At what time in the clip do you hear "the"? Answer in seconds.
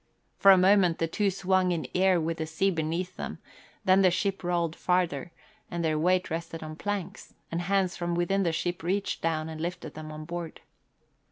0.97-1.07, 2.37-2.47, 4.01-4.09, 8.41-8.51